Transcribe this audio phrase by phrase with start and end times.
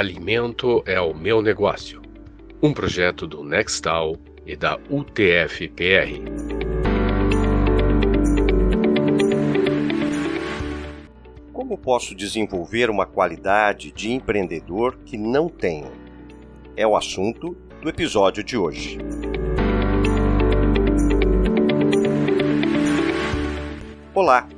[0.00, 2.00] Alimento é o meu negócio.
[2.62, 6.22] Um projeto do Nextal e da UTF-PR.
[11.52, 15.92] Como posso desenvolver uma qualidade de empreendedor que não tenho?
[16.74, 18.96] É o assunto do episódio de hoje.
[24.14, 24.48] Olá,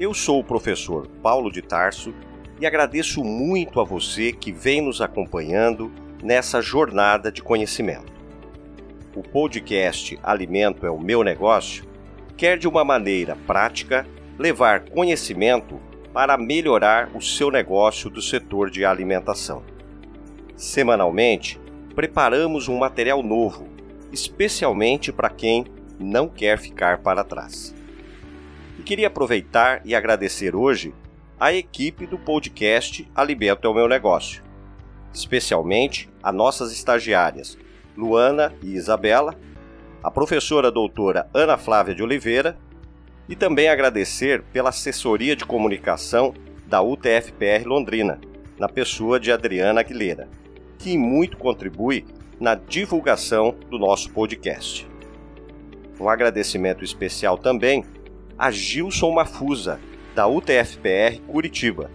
[0.00, 2.12] eu sou o professor Paulo de Tarso
[2.60, 5.90] e agradeço muito a você que vem nos acompanhando
[6.22, 8.12] nessa jornada de conhecimento.
[9.16, 11.88] O podcast Alimento é o meu negócio
[12.36, 14.06] quer de uma maneira prática
[14.38, 15.80] levar conhecimento
[16.12, 19.62] para melhorar o seu negócio do setor de alimentação.
[20.56, 21.58] Semanalmente,
[21.94, 23.68] preparamos um material novo,
[24.12, 25.64] especialmente para quem
[25.98, 27.74] não quer ficar para trás.
[28.78, 30.94] E queria aproveitar e agradecer hoje
[31.40, 34.42] a equipe do podcast Alimento é o meu negócio,
[35.10, 37.56] especialmente a nossas estagiárias
[37.96, 39.34] Luana e Isabela,
[40.02, 42.58] a professora doutora Ana Flávia de Oliveira
[43.26, 46.34] e também agradecer pela assessoria de comunicação
[46.66, 48.20] da UTFPR Londrina,
[48.58, 50.28] na pessoa de Adriana Aguilera,
[50.78, 52.04] que muito contribui
[52.38, 54.86] na divulgação do nosso podcast.
[55.98, 57.82] Um agradecimento especial também
[58.38, 59.80] a Gilson Mafusa,
[60.20, 61.90] da UTFPR Curitiba,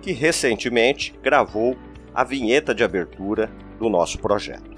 [0.00, 1.76] que recentemente gravou
[2.14, 4.70] a vinheta de abertura do nosso projeto.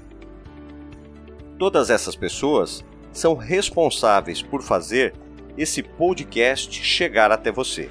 [1.56, 5.14] Todas essas pessoas são responsáveis por fazer
[5.56, 7.88] esse podcast chegar até você.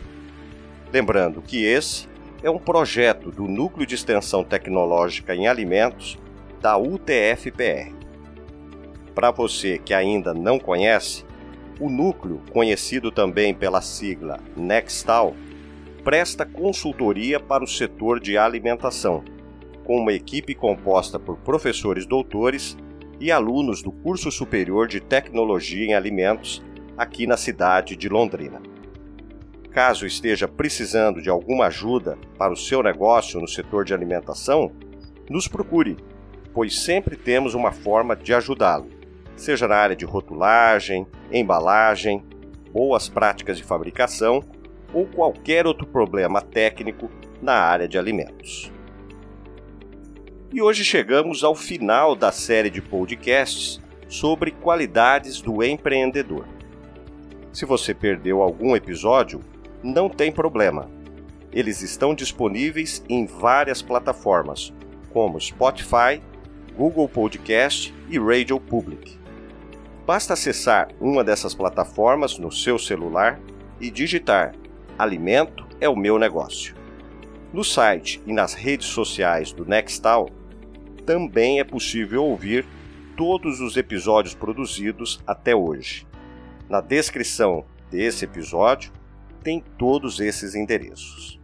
[0.91, 2.09] Lembrando que esse
[2.43, 6.19] é um projeto do Núcleo de Extensão Tecnológica em Alimentos
[6.59, 7.95] da UTFPR.
[9.15, 11.23] Para você que ainda não conhece,
[11.79, 15.35] o núcleo, conhecido também pela sigla Nextal,
[16.03, 19.23] presta consultoria para o setor de alimentação,
[19.83, 22.77] com uma equipe composta por professores doutores
[23.19, 26.63] e alunos do curso superior de tecnologia em alimentos
[26.97, 28.61] aqui na cidade de Londrina.
[29.71, 34.71] Caso esteja precisando de alguma ajuda para o seu negócio no setor de alimentação,
[35.29, 35.97] nos procure,
[36.53, 38.96] pois sempre temos uma forma de ajudá-lo
[39.37, 42.23] seja na área de rotulagem, embalagem,
[42.73, 44.43] boas práticas de fabricação
[44.93, 47.09] ou qualquer outro problema técnico
[47.41, 48.71] na área de alimentos.
[50.51, 56.47] E hoje chegamos ao final da série de podcasts sobre qualidades do empreendedor.
[57.51, 59.41] Se você perdeu algum episódio,
[59.83, 60.89] não tem problema.
[61.51, 64.73] Eles estão disponíveis em várias plataformas,
[65.11, 66.21] como Spotify,
[66.77, 69.16] Google Podcast e Radio Public.
[70.07, 73.37] Basta acessar uma dessas plataformas no seu celular
[73.77, 74.55] e digitar
[74.97, 76.73] Alimento é o meu negócio.
[77.51, 80.29] No site e nas redes sociais do Nextal
[81.05, 82.65] também é possível ouvir
[83.17, 86.07] todos os episódios produzidos até hoje.
[86.69, 88.93] Na descrição desse episódio
[89.43, 91.37] tem todos esses endereços.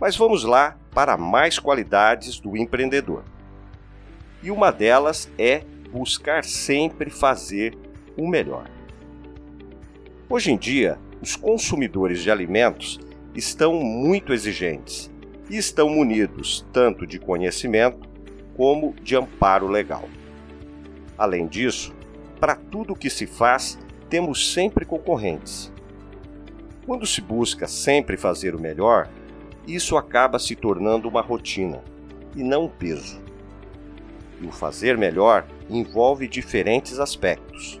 [0.00, 3.24] Mas vamos lá para mais qualidades do empreendedor.
[4.42, 5.64] E uma delas é
[5.96, 7.74] buscar sempre fazer
[8.18, 8.68] o melhor.
[10.28, 13.00] Hoje em dia, os consumidores de alimentos
[13.34, 15.10] estão muito exigentes
[15.48, 18.06] e estão munidos tanto de conhecimento
[18.54, 20.06] como de amparo legal.
[21.16, 21.94] Além disso,
[22.38, 23.78] para tudo o que se faz,
[24.10, 25.72] temos sempre concorrentes.
[26.84, 29.08] Quando se busca sempre fazer o melhor,
[29.66, 31.82] isso acaba se tornando uma rotina
[32.36, 33.18] e não um peso.
[34.42, 37.80] E o fazer melhor envolve diferentes aspectos: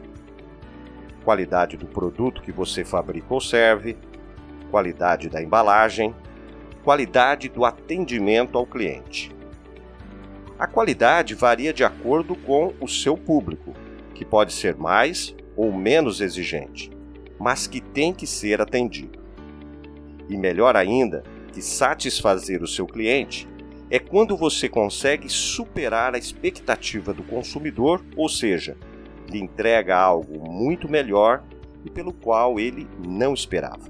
[1.24, 3.96] qualidade do produto que você fabrica ou serve,
[4.70, 6.14] qualidade da embalagem,
[6.84, 9.34] qualidade do atendimento ao cliente.
[10.58, 13.74] A qualidade varia de acordo com o seu público,
[14.14, 16.90] que pode ser mais ou menos exigente,
[17.38, 19.18] mas que tem que ser atendido.
[20.28, 21.22] E melhor ainda,
[21.52, 23.48] que satisfazer o seu cliente
[23.90, 28.76] é quando você consegue superar a expectativa do consumidor, ou seja,
[29.30, 31.42] lhe entrega algo muito melhor
[31.84, 33.88] e pelo qual ele não esperava.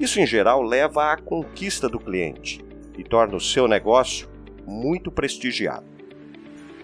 [0.00, 2.64] Isso, em geral, leva à conquista do cliente
[2.96, 4.28] e torna o seu negócio
[4.66, 5.86] muito prestigiado.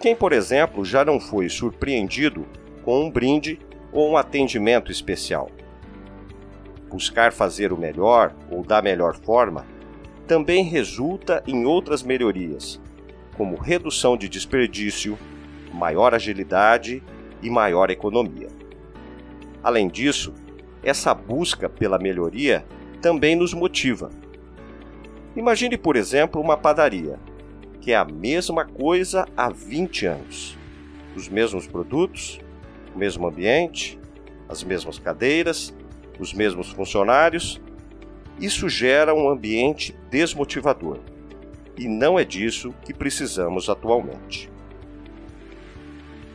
[0.00, 2.46] Quem, por exemplo, já não foi surpreendido
[2.84, 3.58] com um brinde
[3.92, 5.50] ou um atendimento especial?
[6.90, 9.66] Buscar fazer o melhor ou da melhor forma
[10.32, 12.80] também resulta em outras melhorias,
[13.36, 15.18] como redução de desperdício,
[15.74, 17.02] maior agilidade
[17.42, 18.48] e maior economia.
[19.62, 20.32] Além disso,
[20.82, 22.64] essa busca pela melhoria
[23.02, 24.08] também nos motiva.
[25.36, 27.20] Imagine, por exemplo, uma padaria
[27.82, 30.56] que é a mesma coisa há 20 anos.
[31.14, 32.40] Os mesmos produtos,
[32.94, 34.00] o mesmo ambiente,
[34.48, 35.74] as mesmas cadeiras,
[36.18, 37.60] os mesmos funcionários.
[38.42, 40.98] Isso gera um ambiente desmotivador.
[41.78, 44.50] E não é disso que precisamos atualmente.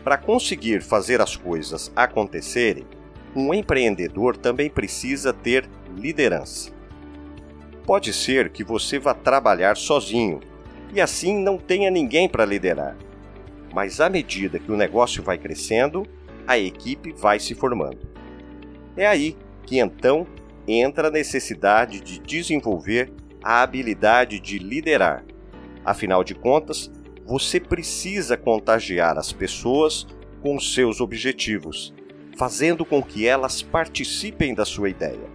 [0.05, 2.85] Para conseguir fazer as coisas acontecerem,
[3.35, 6.71] um empreendedor também precisa ter liderança.
[7.85, 10.39] Pode ser que você vá trabalhar sozinho
[10.93, 12.95] e assim não tenha ninguém para liderar.
[13.73, 16.07] Mas à medida que o negócio vai crescendo,
[16.47, 17.99] a equipe vai se formando.
[18.95, 20.25] É aí que então
[20.67, 23.11] entra a necessidade de desenvolver
[23.41, 25.23] a habilidade de liderar.
[25.85, 26.91] Afinal de contas,
[27.25, 30.05] você precisa contagiar as pessoas
[30.41, 31.93] com seus objetivos,
[32.37, 35.29] fazendo com que elas participem da sua ideia.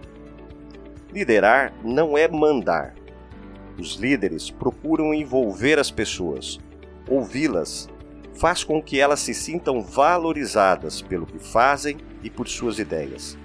[1.11, 2.95] Liderar não é mandar.
[3.77, 6.59] Os líderes procuram envolver as pessoas,
[7.07, 7.89] ouvi-las,
[8.33, 13.37] faz com que elas se sintam valorizadas pelo que fazem e por suas ideias,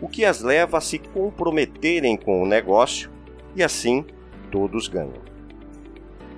[0.00, 3.10] o que as leva a se comprometerem com o negócio
[3.54, 4.04] e assim
[4.50, 5.22] todos ganham.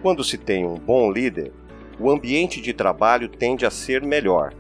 [0.02, 1.52] Quando se tem um bom líder,
[1.98, 4.52] o ambiente de trabalho tende a ser melhor,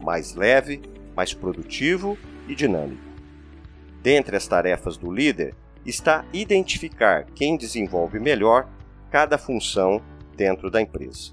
[0.00, 0.80] mais leve,
[1.14, 2.16] mais produtivo
[2.48, 3.02] e dinâmico.
[4.02, 5.54] Dentre as tarefas do líder
[5.84, 8.68] está identificar quem desenvolve melhor
[9.10, 10.02] cada função
[10.36, 11.32] dentro da empresa.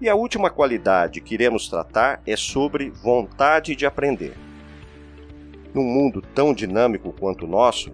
[0.00, 4.34] E a última qualidade que iremos tratar é sobre vontade de aprender.
[5.72, 7.92] Num mundo tão dinâmico quanto o nosso,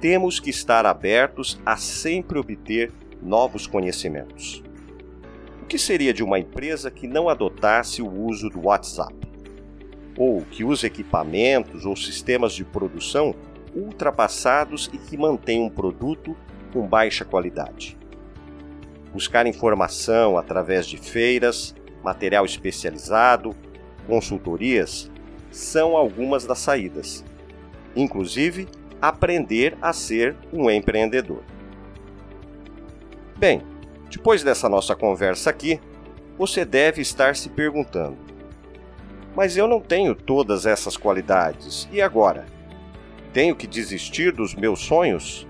[0.00, 2.90] temos que estar abertos a sempre obter
[3.22, 4.62] novos conhecimentos.
[5.62, 9.14] O que seria de uma empresa que não adotasse o uso do WhatsApp?
[10.16, 13.34] Ou que use equipamentos ou sistemas de produção
[13.74, 16.34] ultrapassados e que mantêm um produto
[16.72, 17.98] com baixa qualidade?
[19.12, 23.54] Buscar informação através de feiras, material especializado,
[24.06, 25.10] consultorias
[25.50, 27.24] são algumas das saídas.
[27.94, 28.68] Inclusive,
[29.00, 31.42] aprender a ser um empreendedor.
[33.36, 33.62] Bem,
[34.10, 35.80] depois dessa nossa conversa aqui,
[36.38, 38.16] você deve estar se perguntando:
[39.34, 42.46] mas eu não tenho todas essas qualidades, e agora?
[43.32, 45.46] Tenho que desistir dos meus sonhos?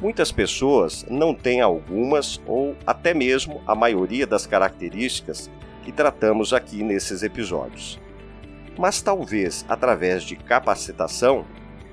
[0.00, 5.50] Muitas pessoas não têm algumas ou até mesmo a maioria das características
[5.84, 7.99] que tratamos aqui nesses episódios.
[8.80, 11.44] Mas talvez através de capacitação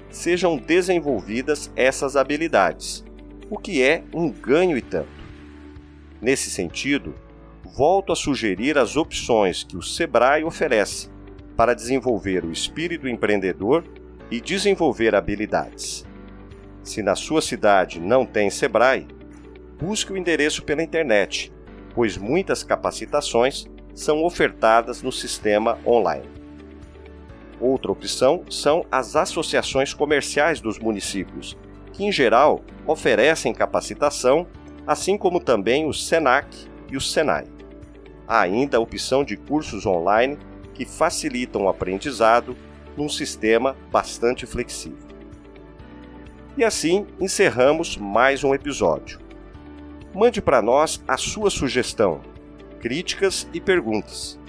[0.09, 3.03] sejam desenvolvidas essas habilidades
[3.49, 5.09] o que é um ganho e tanto.
[6.21, 7.13] Nesse sentido,
[7.75, 11.09] volto a sugerir as opções que o Sebrae oferece
[11.57, 13.83] para desenvolver o espírito empreendedor
[14.31, 16.05] e desenvolver habilidades.
[16.83, 19.07] Se na sua cidade não tem Sebrae,
[19.77, 21.51] busque o endereço pela internet,
[21.93, 26.46] pois muitas capacitações são ofertadas no sistema online.
[27.59, 31.57] Outra opção são as associações comerciais dos municípios,
[31.91, 34.45] que em geral oferecem capacitação,
[34.85, 37.45] assim como também o SENAC e o SENAI.
[38.27, 40.37] Há ainda a opção de cursos online
[40.73, 42.55] que facilitam o aprendizado
[42.95, 45.07] num sistema bastante flexível.
[46.55, 49.19] E assim encerramos mais um episódio.
[50.13, 52.21] Mande para nós a sua sugestão,
[52.79, 54.39] críticas e perguntas.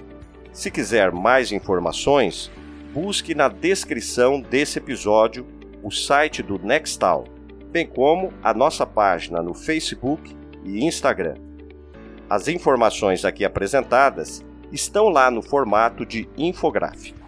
[0.51, 2.51] Se quiser mais informações,
[2.93, 5.45] busque na descrição desse episódio
[5.83, 7.25] o site do Nextal
[7.71, 11.35] bem como a nossa página no Facebook e Instagram.
[12.29, 17.19] As informações aqui apresentadas estão lá no formato de infográfico.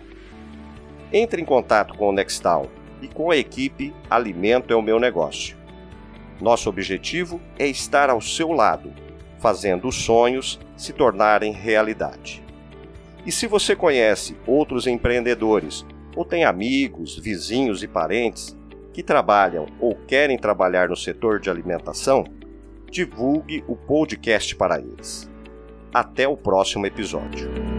[1.13, 2.67] Entre em contato com o Nextal
[3.01, 5.57] e com a equipe Alimento é o meu negócio.
[6.39, 8.91] Nosso objetivo é estar ao seu lado,
[9.39, 12.43] fazendo os sonhos se tornarem realidade.
[13.25, 15.85] E se você conhece outros empreendedores
[16.15, 18.57] ou tem amigos, vizinhos e parentes
[18.93, 22.25] que trabalham ou querem trabalhar no setor de alimentação,
[22.89, 25.29] divulgue o podcast para eles.
[25.93, 27.70] Até o próximo episódio.